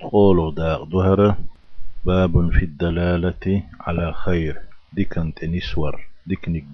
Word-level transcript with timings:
قولوا 0.00 0.50
داغ 0.50 0.84
دهرة 0.84 1.38
باب 2.04 2.50
في 2.50 2.64
الدلالة 2.64 3.62
على 3.80 4.12
خير. 4.12 4.60
ديكنت 4.92 5.44
نسور 5.44 6.06
ديكنك 6.26 6.64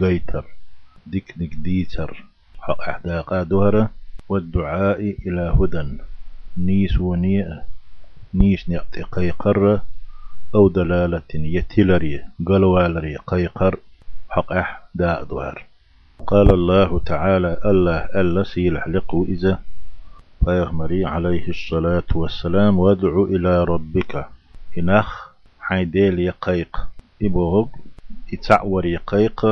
قيتر 0.00 0.44
ديكنك 1.06 1.54
ديتر. 1.54 2.24
حق 2.60 2.80
أحداقا 2.80 3.42
دهرة 3.42 3.90
والدعاء 4.28 5.00
إلى 5.26 5.54
هدى. 5.60 5.98
نيس 6.58 6.98
ونيئة 7.00 7.62
نيس 8.34 8.68
نعطي 8.68 9.02
قيقر. 9.02 9.80
أو 10.54 10.68
دلالة 10.68 11.30
يتلري 11.34 12.20
قلوالري 12.46 13.16
قيقر. 13.16 13.78
حق 14.30 14.52
أح 14.52 14.82
داء 14.94 15.24
دهر 15.24 15.66
قال 16.26 16.54
الله 16.54 16.98
تعالى 16.98 17.60
الله 17.64 17.96
ألا 17.96 18.42
سيلح 18.42 18.88
لقو 18.88 19.24
إذا 19.24 19.58
فيغمري 20.44 21.04
عليه 21.04 21.48
الصلاة 21.48 22.10
والسلام 22.14 22.78
وادعو 22.78 23.24
إلى 23.24 23.64
ربك. 23.64 24.26
إنخ 24.78 25.28
حيديل 25.60 26.18
يقيق. 26.18 26.76
إبوغ 27.22 27.66
إتعور 28.32 28.86
يقيق 28.86 29.46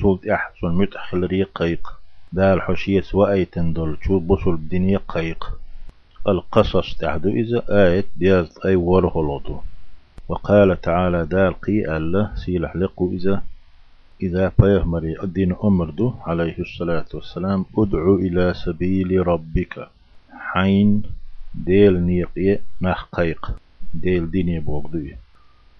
سولت 0.00 0.26
أحسن 0.26 0.68
متأخل 0.68 1.26
ريقيق 1.26 1.92
دال 2.32 2.62
حشية 2.62 3.04
وأيتن 3.14 3.72
دول 3.72 3.98
شو 4.02 4.18
بصل 4.18 4.56
بدنيا 4.56 5.00
قيق. 5.08 5.58
القصص 6.28 6.96
تحدو 6.96 7.28
إذا 7.28 7.62
آية 7.68 8.04
دياز 8.16 8.58
أي 8.64 8.76
ورهلوتو 8.76 9.58
وقال 10.28 10.80
تعالى 10.80 11.26
دال 11.26 11.60
قي 11.60 11.96
الله 11.96 12.34
سيلح 12.34 12.76
لقو 12.76 13.12
إذا 13.12 13.42
إذا 14.22 14.48
فيهمري 14.48 15.22
الدين 15.22 15.56
أمردو 15.64 16.14
عليه 16.26 16.58
الصلاة 16.58 17.04
والسلام 17.14 17.64
ادعو 17.78 18.14
إلى 18.14 18.54
سبيل 18.54 19.26
ربك. 19.26 19.88
حين 20.54 21.02
ديل 21.54 22.00
نيقية 22.06 22.62
نخ 22.82 23.04
قيق 23.12 23.52
ديل 23.94 24.30
ديني 24.30 24.60
بوغدوي 24.60 25.16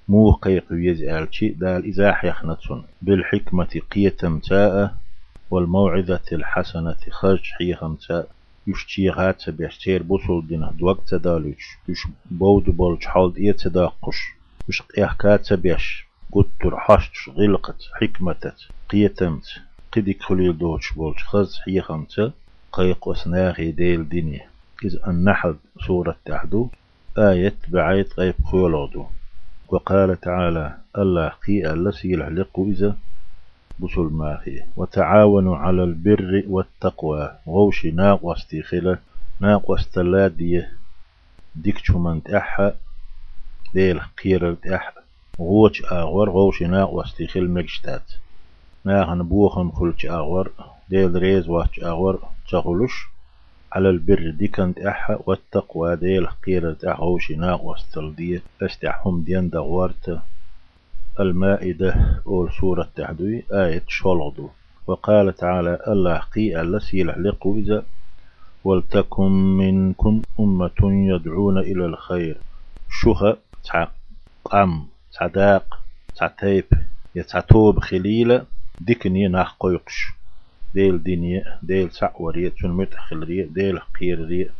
مو 0.09 0.33
قيق 0.33 0.65
يزعلشي 0.71 1.49
دال 1.49 1.89
إزاح 1.89 2.25
يخنتون 2.25 2.85
بالحكمة 3.03 3.81
قيتم 3.91 4.39
تاء 4.39 4.95
والموعظة 5.51 6.21
الحسنة 6.33 6.97
خرج 7.11 7.43
حيهم 7.59 7.95
تاء. 7.95 8.29
يشتي 8.67 9.11
غات 9.11 9.51
بيشتير 9.51 10.03
بوصل 10.03 10.47
دينه 10.47 10.71
دوق 10.79 11.05
تدالوش 11.05 11.79
يش 11.89 12.07
بود 12.31 12.65
بولج 12.65 13.05
حالد 13.05 13.37
إيه 13.37 13.53
تداقش. 13.53 14.19
يش 14.69 14.83
قيحكات 14.83 15.53
بيش 15.53 16.07
قدر 16.33 16.77
حشت 16.79 17.13
غلقت 17.29 17.83
حكمتت 18.01 18.57
قيتمت 18.91 19.47
قدك 19.93 20.23
خليل 20.23 20.59
دوش 20.59 20.93
بولج 20.93 21.19
خز 21.19 21.59
حيهم 21.65 22.05
تاء. 22.05 22.33
قيق 22.73 23.09
وسناغي 23.09 23.71
ديل 23.71 24.09
ديني 24.09 24.41
إذ 24.85 24.97
النحل 25.07 25.57
سورة 25.87 26.17
تحدو 26.25 26.69
آية 27.19 27.55
بعيد 27.69 28.07
غيب 28.19 28.35
خيولودو 28.51 29.07
وقال 29.69 30.21
تعالى 30.21 30.77
الله 30.99 31.29
قي 31.29 31.73
الذي 31.73 32.13
يلحق 32.13 32.61
إذا 32.61 32.97
بسل 33.79 34.09
ماخي 34.13 34.63
وتعاونوا 34.77 35.57
على 35.57 35.85
البر 35.85 36.45
والتقوى. 36.49 37.39
غوش 37.49 37.87
ناق 37.87 38.25
واستيخلة 38.25 38.99
ناق 39.41 39.71
واستلادية 39.71 40.73
ديك 41.57 41.91
من 41.91 42.23
تأحى 42.23 42.73
ديل 43.75 44.01
قير 44.01 44.55
تأحى 44.55 44.93
غوش 45.41 45.85
آغور 45.93 46.31
غوش 46.31 46.63
ناق 46.63 46.91
واستيخل 46.91 47.51
مجشتات 47.51 48.13
ناغن 48.85 49.23
بوخن 49.23 49.71
خلش 49.71 50.07
آغور 50.07 50.51
ديل 50.89 51.15
ريز 51.15 51.49
واش 51.49 51.81
آغور 51.83 52.23
تغلش. 52.51 53.14
على 53.75 53.91
البر 53.91 54.31
دي 54.31 54.49
كانت 54.49 54.79
أحا 54.79 55.19
والتقوى 55.27 55.97
ديل 55.97 56.27
قيرة 56.27 56.77
أحوش 56.89 57.31
ناق 57.31 57.65
واستلدية 57.65 58.43
أستحهم 58.63 59.23
ديان 59.25 59.51
دغوارت 59.51 60.21
المائدة 61.21 62.21
أول 62.27 62.53
سورة 62.61 62.89
تحدوي 62.97 63.43
آية 63.53 63.83
شولغدو 63.89 64.49
وقال 64.87 65.35
تعالى 65.37 65.79
الله 65.89 66.19
قي 66.19 66.61
الذي 66.61 66.99
يلحلق 66.99 67.47
إذا 67.47 67.85
ولتكن 68.65 69.33
منكم 69.33 70.23
أمة 70.41 70.81
يدعون 70.83 71.59
إلى 71.59 71.87
الخير. 71.87 72.37
شوها 72.91 73.37
قام 74.45 74.87
تعداق 75.19 75.81
تعتيب 76.17 76.65
يتعتوب 77.15 77.79
خليلة 77.79 78.45
ديكني 78.81 79.29
ناخ 79.29 79.57
قيقش 79.61 80.14
ديل 80.75 81.03
دينية 81.03 81.59
ديل 81.63 81.91
سعورية 81.93 82.49
تون 82.49 82.71
متخلرية 82.71 83.45
ديل 83.47 83.79
قيرية 83.79 84.51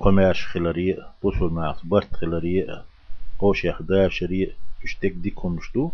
قماش 0.00 0.46
خلرية 0.46 1.06
بوصل 1.22 1.52
مع 1.52 1.76
برت 1.84 2.14
خلرية 2.14 2.82
قوش 3.38 3.64
يخداشرية 3.64 4.50
يشتك 4.84 5.12
دي 5.12 5.30
كنشتو 5.30 5.90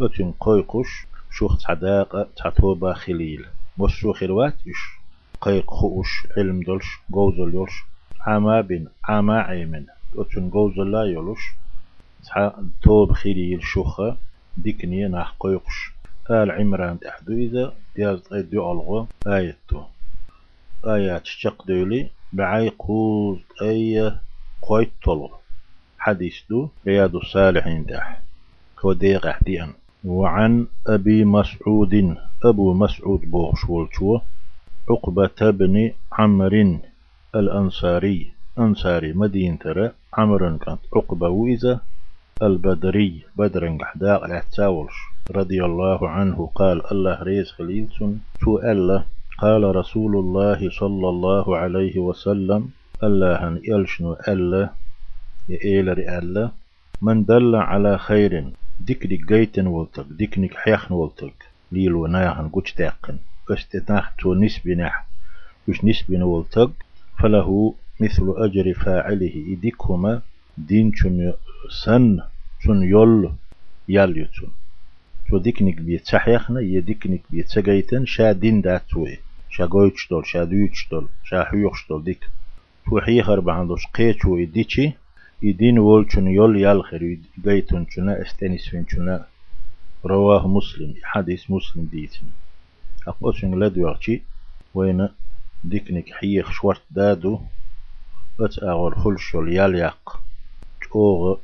أتن 0.00 0.32
قيقش 0.40 1.06
شوخ 1.30 1.62
تعداق 1.62 2.28
تعتوبا 2.36 2.92
خليل. 2.92 3.46
وشو 3.78 4.12
خلوات 4.12 4.54
إش 4.54 4.98
قيق 5.40 5.70
خوش 5.70 6.26
علم 6.36 6.62
دلش 6.62 6.98
جوزل 7.10 7.54
يلش 7.54 7.84
عما 8.26 8.60
بين 8.60 8.88
عما 9.04 9.40
عيمن. 9.40 9.84
أتن 10.16 10.50
جوزل 10.50 10.90
لا 10.90 11.04
يلش 11.04 11.40
توب 12.82 13.12
خليل 13.12 13.62
شوخة 13.62 14.16
ديكنية 14.56 15.06
ناح 15.06 15.36
آل 16.30 16.50
عمران 16.50 17.00
تحدو 17.00 17.32
إذا 17.32 17.72
دياز 18.00 18.20
دو 18.32 18.72
ألغو 18.72 19.06
آيتو. 19.26 19.82
آيات 20.84 21.26
شق 21.26 21.66
دولي 21.66 22.10
بعي 22.32 22.68
قوز 22.68 23.38
أي 23.62 24.12
قويت 24.62 24.92
طلو 25.04 25.30
حديث 25.98 26.36
دو 26.50 26.68
رياض 26.86 27.16
الصالحين 27.16 27.84
داح 27.84 28.22
كوديق 28.80 29.26
أحديان. 29.26 29.72
وعن 30.04 30.66
أبي 30.86 31.24
مسعود 31.24 32.16
أبو 32.44 32.74
مسعود 32.74 33.20
بوغش 33.30 33.64
والشو 33.68 34.18
عقبة 34.90 35.50
بن 35.58 35.92
عمر 36.12 36.78
الأنصاري. 37.34 38.32
أنصاري 38.58 39.12
مدينة 39.12 39.92
عمر 40.14 40.56
كانت 40.56 40.80
عقبة 40.96 41.28
وإذا 41.28 41.80
البدري 42.42 43.22
بدرن 43.36 43.78
قحداق 43.78 44.24
الاتساولش 44.24 44.94
رضي 45.30 45.64
الله 45.64 46.08
عنه 46.08 46.50
قال 46.54 46.92
الله 46.92 47.22
ريز 47.22 47.50
خليلسون 47.50 48.20
شو 48.40 48.58
ألا 48.58 49.04
قال 49.38 49.76
رسول 49.76 50.16
الله 50.16 50.70
صلى 50.70 51.08
الله 51.08 51.56
عليه 51.56 51.98
وسلم 51.98 52.68
الله 53.02 53.48
هن 53.48 53.60
يلشنو 53.64 54.16
ألا 54.28 54.70
يأيلر 55.48 55.98
ألا 56.18 56.50
من 57.02 57.24
دل 57.24 57.54
على 57.54 57.98
خير 57.98 58.52
ديكنك 58.80 59.24
جيتن 59.28 59.66
ولتك 59.66 60.06
ديكنك 60.10 60.54
حيخن 60.54 60.94
ولتك. 60.94 61.34
ليلو 61.72 62.06
ناهن 62.06 62.48
قوش 62.48 62.72
تاقن. 62.72 63.18
استناح 63.50 64.12
تو 64.18 64.34
نسبناح 64.34 65.06
وش 65.68 65.84
نسبنا 65.84 66.24
ولتك 66.24 66.70
فله 67.18 67.74
مثل 68.00 68.34
أجر 68.36 68.74
فاعله 68.74 69.34
إديكهما 69.52 70.20
دين 70.58 70.92
سن. 71.84 72.20
شن 72.64 72.82
يول 72.82 73.32
يال 73.88 74.18
يتون 74.18 74.50
شو 75.30 75.38
ديكنك 75.38 75.80
بيت 75.80 76.06
سحيخنا 76.06 76.60
يديكنك 76.60 77.20
بيت 77.30 77.48
سجيتن 77.48 78.06
شا 78.06 78.32
دين 78.32 78.60
داتوي 78.60 79.18
شا 79.50 79.66
قويتش 79.66 80.08
دول 80.10 80.26
شا 80.26 80.44
دويتش 80.44 80.88
دول 80.90 81.08
شا 81.24 81.44
حيوخش 81.44 81.88
دول 81.88 82.04
ديك 82.04 82.28
شو 82.88 83.00
حيخر 83.00 83.40
بعندوش 83.40 83.86
قيتشو 83.86 84.36
يديتشي 84.36 84.92
يدين 85.42 85.78
وولشن 85.78 86.26
يول 86.26 86.60
يال 86.60 86.84
خير 86.84 87.18
جيتون 87.44 87.86
شنا 87.90 88.22
استنس 88.22 88.68
فين 88.68 88.86
شنا 88.88 89.26
رواه 90.04 90.48
مسلم 90.48 90.94
حديث 91.02 91.50
مسلم 91.50 91.88
ديتن 91.92 92.26
أقوشن 93.08 93.60
لدوارشي 93.60 94.22
وين 94.74 95.08
ديكنك 95.64 96.12
حيخ 96.12 96.50
شورت 96.52 96.82
دادو 96.90 97.40
بس 98.38 98.58
أغور 98.62 98.94
خلش 98.94 99.34
يال 99.34 99.74
ياق 99.74 100.20
أوغ 100.94 101.36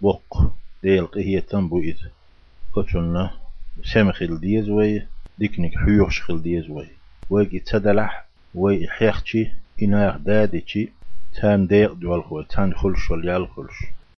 بوق 0.00 0.54
ديل 0.84 1.06
قهية 1.06 1.40
تنبو 1.40 1.80
إذ 1.80 1.96
قتلنا 2.72 3.30
سمخل 3.84 4.40
ديز 4.40 4.68
وي 4.68 5.06
ديكنك 5.38 5.72
حيوش 5.78 6.22
خل 6.22 6.42
ديز 6.42 6.70
وي. 6.70 6.88
ويجي 7.30 7.58
تدلح 7.58 8.26
وي 8.54 8.88
حيختي 8.88 9.52
إناغ 9.82 10.16
دادتي 10.16 10.92
تان 11.34 11.66
ديق 11.66 11.92
دول 11.92 12.24
خو 12.24 12.42
تان 12.42 12.74
خلش 12.74 13.10
واليال 13.10 13.48
خلش. 13.48 13.78